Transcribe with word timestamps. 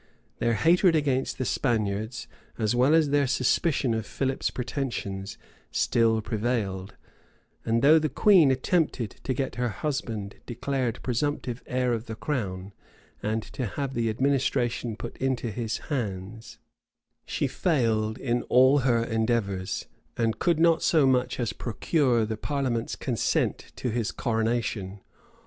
Their 0.39 0.55
hatred 0.55 0.95
against 0.95 1.37
the 1.37 1.45
Spaniards, 1.45 2.27
as 2.57 2.75
well 2.75 2.95
as 2.95 3.09
their 3.11 3.27
suspicion 3.27 3.93
of 3.93 4.07
Philip's 4.07 4.49
pretensions, 4.49 5.37
still 5.69 6.23
prevailed; 6.23 6.95
and 7.63 7.83
though 7.83 7.99
the 7.99 8.09
queen 8.09 8.49
attempted 8.49 9.11
to 9.23 9.33
get 9.35 9.57
her 9.57 9.69
husband 9.69 10.37
declared 10.47 11.03
presumptive 11.03 11.61
heir 11.67 11.93
of 11.93 12.07
the 12.07 12.15
crown, 12.15 12.73
and 13.21 13.43
to 13.53 13.67
have 13.67 13.93
the 13.93 14.09
administration 14.09 14.95
put 14.95 15.17
into 15.17 15.51
his 15.51 15.77
hands, 15.77 16.57
she 17.23 17.45
failed 17.45 18.17
in 18.17 18.41
all 18.49 18.79
her 18.79 19.03
endeavors, 19.03 19.85
and 20.17 20.39
could 20.39 20.57
not 20.59 20.81
so 20.81 21.05
much 21.05 21.39
as 21.39 21.53
procure 21.53 22.25
the 22.25 22.37
parliament's 22.37 22.95
consent 22.95 23.71
to 23.75 23.91
his 23.91 24.09
coronation. 24.11 25.01